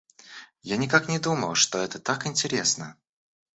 [0.73, 2.95] Я никак не думал, что это так интересно!